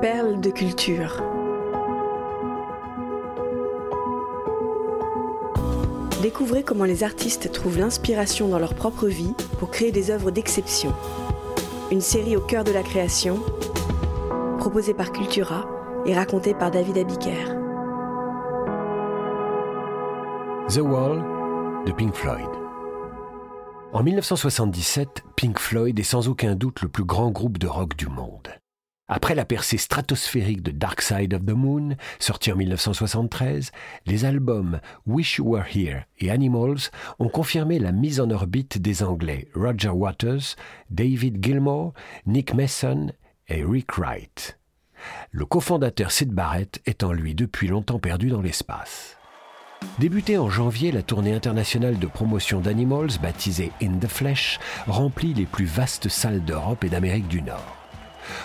[0.00, 1.22] Perles de culture.
[6.22, 10.94] Découvrez comment les artistes trouvent l'inspiration dans leur propre vie pour créer des œuvres d'exception.
[11.90, 13.40] Une série au cœur de la création,
[14.58, 15.68] proposée par Cultura
[16.06, 17.44] et racontée par David Abiker.
[20.68, 21.22] The Wall
[21.84, 22.48] de Pink Floyd.
[23.92, 28.06] En 1977, Pink Floyd est sans aucun doute le plus grand groupe de rock du
[28.06, 28.59] monde.
[29.12, 33.72] Après la percée stratosphérique de Dark Side of the Moon, sorti en 1973,
[34.06, 39.02] les albums Wish You Were Here et Animals ont confirmé la mise en orbite des
[39.02, 40.54] Anglais Roger Waters,
[40.90, 41.92] David Gilmour,
[42.24, 43.10] Nick Mason
[43.48, 44.60] et Rick Wright.
[45.32, 49.16] Le cofondateur Sid Barrett est en lui depuis longtemps perdu dans l'espace.
[49.98, 55.46] Débutée en janvier, la tournée internationale de promotion d'Animals, baptisée In the Flesh, remplit les
[55.46, 57.79] plus vastes salles d'Europe et d'Amérique du Nord.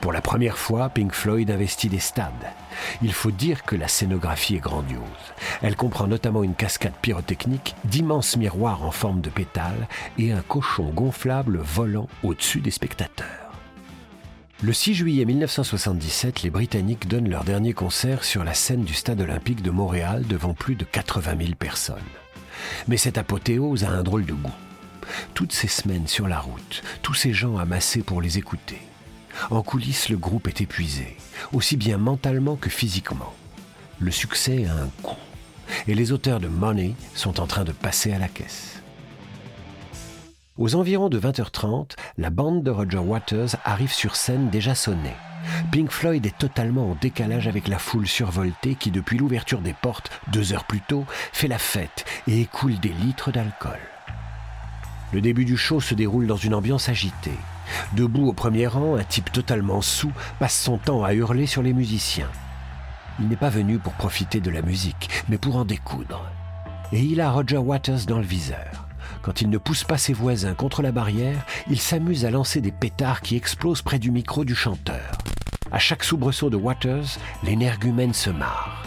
[0.00, 2.32] Pour la première fois, Pink Floyd investit des stades.
[3.02, 5.02] Il faut dire que la scénographie est grandiose.
[5.62, 10.90] Elle comprend notamment une cascade pyrotechnique, d'immenses miroirs en forme de pétales et un cochon
[10.90, 13.48] gonflable volant au-dessus des spectateurs.
[14.60, 19.20] Le 6 juillet 1977, les Britanniques donnent leur dernier concert sur la scène du stade
[19.20, 21.98] olympique de Montréal devant plus de 80 000 personnes.
[22.88, 24.50] Mais cette apothéose a un drôle de goût.
[25.34, 28.80] Toutes ces semaines sur la route, tous ces gens amassés pour les écouter.
[29.50, 31.16] En coulisses, le groupe est épuisé,
[31.52, 33.32] aussi bien mentalement que physiquement.
[33.98, 35.16] Le succès a un coût,
[35.86, 38.82] et les auteurs de Money sont en train de passer à la caisse.
[40.56, 45.14] Aux environs de 20h30, la bande de Roger Waters arrive sur scène déjà sonnée.
[45.70, 50.10] Pink Floyd est totalement en décalage avec la foule survoltée qui, depuis l'ouverture des portes
[50.32, 53.78] deux heures plus tôt, fait la fête et écoule des litres d'alcool.
[55.12, 57.38] Le début du show se déroule dans une ambiance agitée.
[57.94, 61.72] Debout au premier rang, un type totalement sous passe son temps à hurler sur les
[61.72, 62.30] musiciens.
[63.20, 66.24] Il n'est pas venu pour profiter de la musique, mais pour en découdre.
[66.92, 68.86] Et il a Roger Waters dans le viseur.
[69.22, 72.72] Quand il ne pousse pas ses voisins contre la barrière, il s'amuse à lancer des
[72.72, 75.18] pétards qui explosent près du micro du chanteur.
[75.70, 78.84] À chaque soubresaut de Waters, l'énergumène se marre.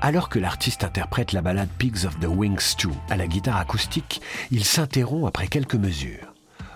[0.00, 4.20] Alors que l'artiste interprète la ballade Pigs of the Wings 2 à la guitare acoustique,
[4.50, 6.31] il s'interrompt après quelques mesures.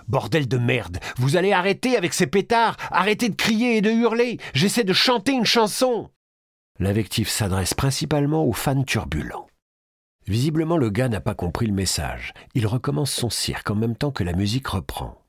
[0.07, 4.37] Bordel de merde, vous allez arrêter avec ces pétards, arrêtez de crier et de hurler,
[4.53, 6.09] j'essaie de chanter une chanson.
[6.79, 9.47] L'invectif s'adresse principalement aux fans turbulents.
[10.27, 12.33] Visiblement, le gars n'a pas compris le message.
[12.53, 15.21] Il recommence son cirque en même temps que la musique reprend.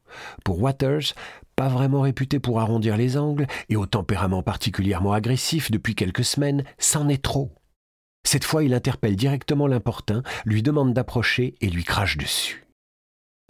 [0.45, 1.15] Pour Waters,
[1.57, 6.65] pas vraiment réputé pour arrondir les angles et au tempérament particulièrement agressif depuis quelques semaines,
[6.79, 7.55] c'en est trop.
[8.25, 12.68] Cette fois, il interpelle directement l'importun, lui demande d'approcher et lui crache dessus.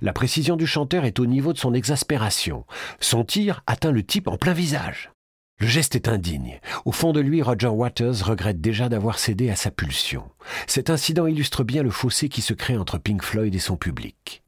[0.01, 2.65] La précision du chanteur est au niveau de son exaspération.
[3.01, 5.11] Son tir atteint le type en plein visage.
[5.59, 6.61] Le geste est indigne.
[6.85, 10.31] Au fond de lui, Roger Waters regrette déjà d'avoir cédé à sa pulsion.
[10.69, 14.45] Cet incident illustre bien le fossé qui se crée entre Pink Floyd et son public.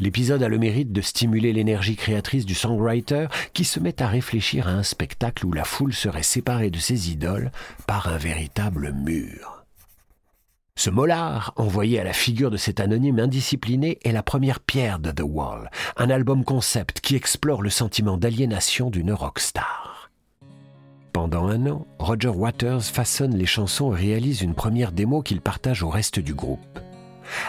[0.00, 4.68] L'épisode a le mérite de stimuler l'énergie créatrice du songwriter qui se met à réfléchir
[4.68, 7.52] à un spectacle où la foule serait séparée de ses idoles
[7.86, 9.53] par un véritable mur.
[10.76, 15.12] Ce molar, envoyé à la figure de cet anonyme indiscipliné, est la première pierre de
[15.12, 20.10] The Wall, un album concept qui explore le sentiment d'aliénation d'une rockstar.
[21.12, 25.84] Pendant un an, Roger Waters façonne les chansons et réalise une première démo qu'il partage
[25.84, 26.80] au reste du groupe.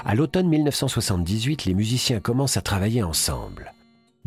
[0.05, 3.73] À l'automne 1978, les musiciens commencent à travailler ensemble.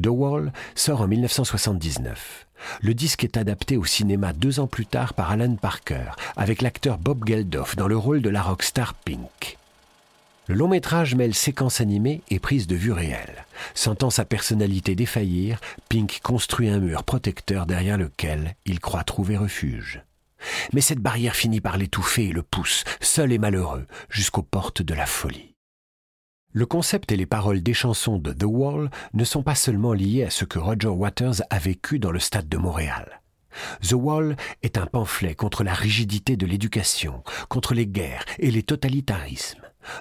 [0.02, 2.47] The Wall sort en 1979.
[2.80, 6.98] Le disque est adapté au cinéma deux ans plus tard par Alan Parker, avec l'acteur
[6.98, 9.58] Bob Geldof dans le rôle de la rockstar Pink.
[10.48, 13.44] Le long métrage mêle séquences animées et prises de vue réelles.
[13.74, 15.60] Sentant sa personnalité défaillir,
[15.90, 20.02] Pink construit un mur protecteur derrière lequel il croit trouver refuge.
[20.72, 24.94] Mais cette barrière finit par l'étouffer et le pousse, seul et malheureux, jusqu'aux portes de
[24.94, 25.54] la folie.
[26.52, 30.24] Le concept et les paroles des chansons de The Wall ne sont pas seulement liés
[30.24, 33.20] à ce que Roger Waters a vécu dans le stade de Montréal.
[33.82, 38.62] The Wall est un pamphlet contre la rigidité de l'éducation, contre les guerres et les
[38.62, 39.60] totalitarismes.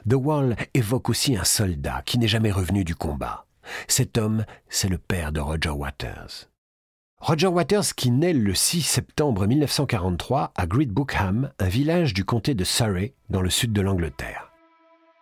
[0.09, 3.45] The Wall évoque aussi un soldat qui n'est jamais revenu du combat.
[3.89, 6.49] Cet homme, c'est le père de Roger Waters.
[7.19, 12.53] Roger Waters qui naît le 6 septembre 1943 à Great Bookham, un village du comté
[12.53, 14.51] de Surrey, dans le sud de l'Angleterre.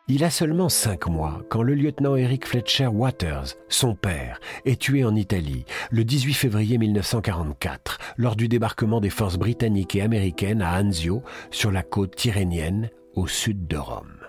[0.07, 5.03] Il a seulement cinq mois quand le lieutenant Eric Fletcher Waters, son père, est tué
[5.03, 10.79] en Italie le 18 février 1944 lors du débarquement des forces britanniques et américaines à
[10.79, 14.19] Anzio sur la côte tyrrhénienne au sud de Rome.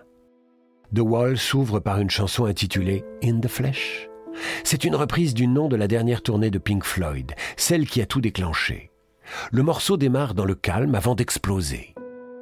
[0.95, 4.09] The Wall s'ouvre par une chanson intitulée In the Flesh.
[4.65, 8.07] C'est une reprise du nom de la dernière tournée de Pink Floyd, celle qui a
[8.07, 8.91] tout déclenché.
[9.53, 11.95] Le morceau démarre dans le calme avant d'exploser.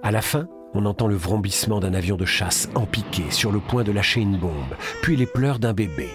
[0.05, 3.85] À la fin, on entend le vrombissement d'un avion de chasse empiqué sur le point
[3.85, 6.09] de lâcher une bombe, puis les pleurs d'un bébé.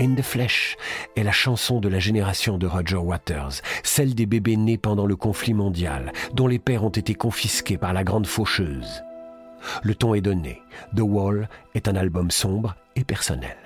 [0.00, 0.76] In the Flesh
[1.16, 5.16] est la chanson de la génération de Roger Waters, celle des bébés nés pendant le
[5.16, 9.02] conflit mondial, dont les pères ont été confisqués par la grande faucheuse.
[9.82, 10.62] Le ton est donné.
[10.96, 13.56] The Wall est un album sombre et personnel.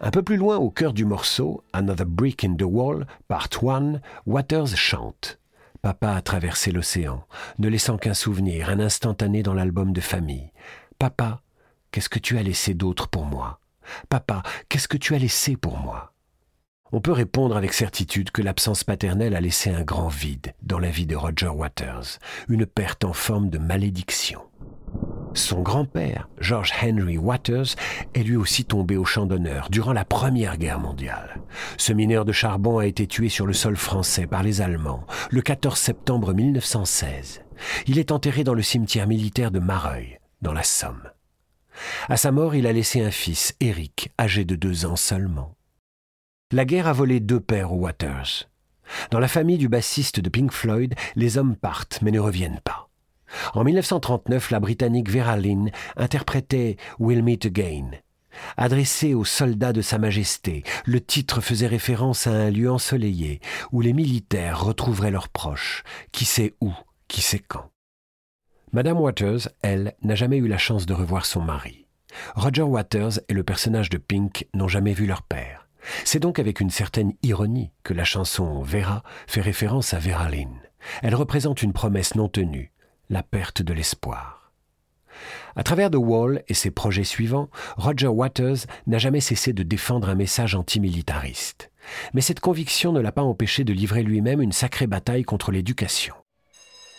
[0.00, 4.00] Un peu plus loin au cœur du morceau, Another Brick in the Wall, Part 1,
[4.26, 5.40] Waters chante.
[5.84, 7.26] Papa a traversé l'océan,
[7.58, 10.50] ne laissant qu'un souvenir, un instantané dans l'album de famille.
[10.98, 11.42] Papa,
[11.90, 13.60] qu'est-ce que tu as laissé d'autre pour moi?
[14.08, 16.13] Papa, qu'est-ce que tu as laissé pour moi?
[16.94, 20.90] On peut répondre avec certitude que l'absence paternelle a laissé un grand vide dans la
[20.90, 24.40] vie de Roger Waters, une perte en forme de malédiction.
[25.34, 27.74] Son grand-père, George Henry Waters,
[28.14, 31.40] est lui aussi tombé au champ d'honneur durant la Première Guerre mondiale.
[31.78, 35.42] Ce mineur de charbon a été tué sur le sol français par les Allemands le
[35.42, 37.42] 14 septembre 1916.
[37.88, 41.10] Il est enterré dans le cimetière militaire de Mareuil, dans la Somme.
[42.08, 45.56] À sa mort, il a laissé un fils, Eric, âgé de deux ans seulement.
[46.54, 48.48] La guerre a volé deux pères aux Waters.
[49.10, 52.90] Dans la famille du bassiste de Pink Floyd, les hommes partent mais ne reviennent pas.
[53.54, 57.90] En 1939, la Britannique Vera Lynn interprétait We'll Meet Again.
[58.56, 63.40] Adressé aux soldats de Sa Majesté, le titre faisait référence à un lieu ensoleillé
[63.72, 66.72] où les militaires retrouveraient leurs proches, qui sait où,
[67.08, 67.72] qui sait quand.
[68.72, 71.88] Madame Waters, elle, n'a jamais eu la chance de revoir son mari.
[72.36, 75.63] Roger Waters et le personnage de Pink n'ont jamais vu leur père.
[76.04, 80.60] C'est donc avec une certaine ironie que la chanson Vera fait référence à Vera Lynn.
[81.02, 82.72] Elle représente une promesse non tenue,
[83.10, 84.52] la perte de l'espoir.
[85.56, 90.08] À travers The Wall et ses projets suivants, Roger Waters n'a jamais cessé de défendre
[90.08, 91.70] un message antimilitariste.
[92.12, 96.14] Mais cette conviction ne l'a pas empêché de livrer lui-même une sacrée bataille contre l'éducation.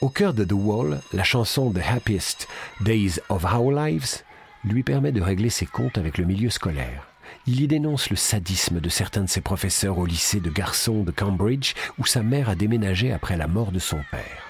[0.01, 2.47] Au cœur de The Wall, la chanson The Happiest
[2.81, 4.23] Days of Our Lives
[4.63, 7.07] lui permet de régler ses comptes avec le milieu scolaire.
[7.48, 11.12] Il y dénonce le sadisme de certains de ses professeurs au lycée de garçons de
[11.12, 14.44] Cambridge où sa mère a déménagé après la mort de son père.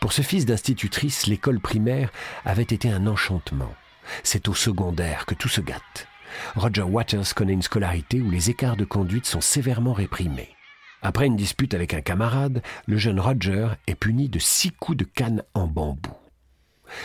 [0.00, 2.10] Pour ce fils d'institutrice, l'école primaire
[2.44, 3.74] avait été un enchantement.
[4.22, 6.06] C'est au secondaire que tout se gâte.
[6.54, 10.54] Roger Waters connaît une scolarité où les écarts de conduite sont sévèrement réprimés.
[11.02, 15.04] Après une dispute avec un camarade, le jeune Roger est puni de six coups de
[15.04, 16.10] canne en bambou.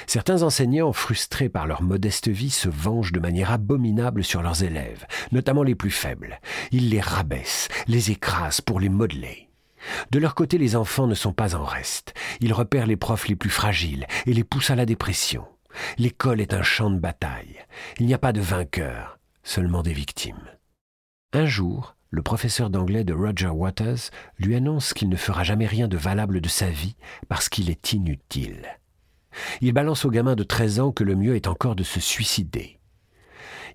[0.08, 5.06] Certains enseignants, frustrés par leur modeste vie, se vengent de manière abominable sur leurs élèves,
[5.32, 6.40] notamment les plus faibles.
[6.72, 9.50] Ils les rabaissent, les écrasent pour les modeler.
[10.12, 12.14] De leur côté, les enfants ne sont pas en reste.
[12.40, 15.46] Ils repèrent les profs les plus fragiles et les poussent à la dépression.
[15.98, 17.58] L'école est un champ de bataille.
[18.00, 20.50] Il n'y a pas de vainqueurs, seulement des victimes.
[21.34, 25.88] Un jour, le professeur d'anglais de Roger Waters lui annonce qu'il ne fera jamais rien
[25.88, 26.98] de valable de sa vie
[27.30, 28.81] parce qu'il est inutile.
[29.62, 32.80] Il balance au gamin de 13 ans que le mieux est encore de se suicider.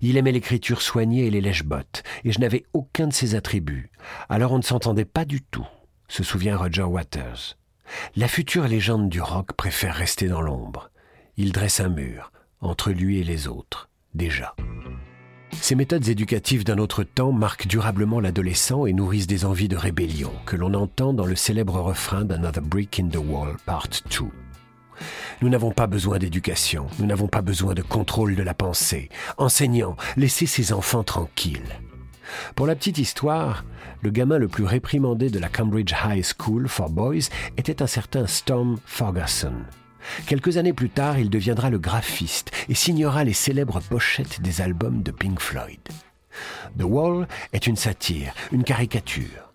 [0.01, 3.89] Il aimait l'écriture soignée et les lèche-bottes, et je n'avais aucun de ses attributs,
[4.29, 5.67] alors on ne s'entendait pas du tout,
[6.07, 7.57] se souvient Roger Waters.
[8.15, 10.91] La future légende du rock préfère rester dans l'ombre.
[11.37, 12.31] Il dresse un mur,
[12.61, 14.55] entre lui et les autres, déjà.
[15.53, 20.31] Ces méthodes éducatives d'un autre temps marquent durablement l'adolescent et nourrissent des envies de rébellion
[20.45, 24.25] que l'on entend dans le célèbre refrain d'Another Brick in the Wall, Part 2.
[25.41, 29.09] Nous n'avons pas besoin d'éducation, nous n'avons pas besoin de contrôle de la pensée.
[29.37, 31.79] Enseignants, laissez ces enfants tranquilles.
[32.55, 33.63] Pour la petite histoire,
[34.01, 38.27] le gamin le plus réprimandé de la Cambridge High School for Boys était un certain
[38.27, 39.53] Storm Ferguson.
[40.25, 45.03] Quelques années plus tard, il deviendra le graphiste et signera les célèbres pochettes des albums
[45.03, 45.79] de Pink Floyd.
[46.77, 49.46] The Wall est une satire, une caricature.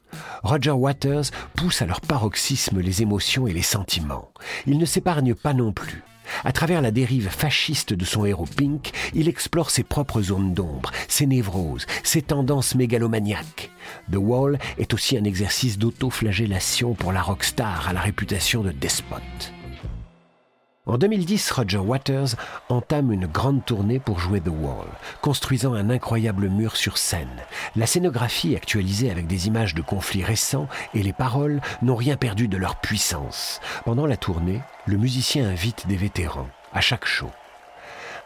[0.43, 4.31] Roger Waters pousse à leur paroxysme les émotions et les sentiments.
[4.67, 6.03] Il ne s'épargne pas non plus.
[6.45, 10.91] À travers la dérive fasciste de son héros Pink, il explore ses propres zones d'ombre,
[11.09, 13.71] ses névroses, ses tendances mégalomaniaques.
[14.11, 19.53] The Wall est aussi un exercice d'autoflagellation pour la rockstar à la réputation de despote.
[20.85, 22.35] En 2010, Roger Waters
[22.69, 24.89] entame une grande tournée pour jouer The Wall,
[25.21, 27.29] construisant un incroyable mur sur scène.
[27.77, 32.49] La scénographie actualisée avec des images de conflits récents et les paroles n'ont rien perdu
[32.49, 33.61] de leur puissance.
[33.85, 37.31] Pendant la tournée, le musicien invite des vétérans à chaque show.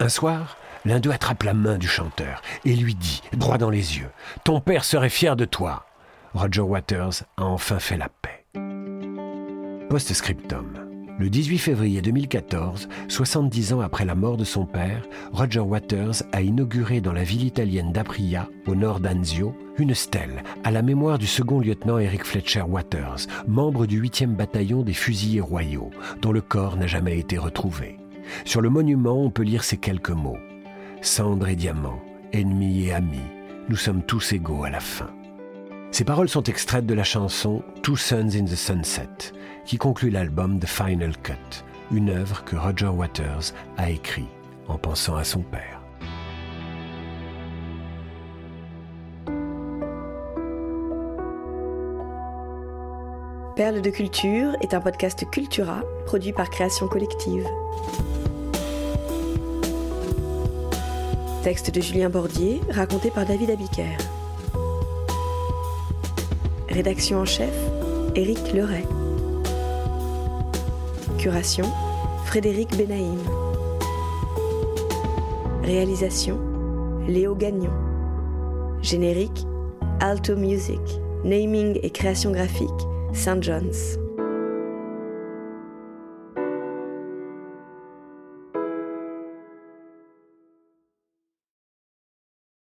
[0.00, 3.98] Un soir, l'un d'eux attrape la main du chanteur et lui dit, droit dans les
[3.98, 4.10] yeux,
[4.44, 5.84] Ton père serait fier de toi.
[6.32, 8.46] Roger Waters a enfin fait la paix.
[9.90, 10.85] Post-scriptum.
[11.18, 16.42] Le 18 février 2014, 70 ans après la mort de son père, Roger Waters a
[16.42, 21.26] inauguré dans la ville italienne d'Apria, au nord d'Anzio, une stèle à la mémoire du
[21.26, 26.76] second lieutenant Eric Fletcher Waters, membre du 8e bataillon des fusiliers royaux, dont le corps
[26.76, 27.96] n'a jamais été retrouvé.
[28.44, 30.38] Sur le monument, on peut lire ces quelques mots.
[31.00, 32.02] Cendre et diamants,
[32.34, 33.30] ennemis et amis,
[33.70, 35.15] nous sommes tous égaux à la fin.
[35.90, 39.32] Ces paroles sont extraites de la chanson Two Suns in the Sunset,
[39.64, 44.26] qui conclut l'album The Final Cut, une œuvre que Roger Waters a écrite
[44.68, 45.80] en pensant à son père.
[53.56, 57.46] Perle de culture est un podcast Cultura produit par Création Collective.
[61.42, 63.96] Texte de Julien Bordier, raconté par David Abiker.
[66.76, 67.54] Rédaction en chef,
[68.16, 68.84] Éric Leray.
[71.16, 71.64] Curation,
[72.26, 73.18] Frédéric Benaïm.
[75.62, 76.38] Réalisation,
[77.08, 77.72] Léo Gagnon.
[78.82, 79.46] Générique,
[80.00, 80.82] Alto Music.
[81.24, 82.68] Naming et création graphique,
[83.14, 83.42] St.
[83.42, 83.98] John's.